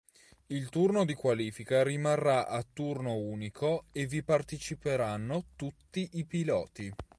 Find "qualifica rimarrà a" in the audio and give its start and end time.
1.13-2.63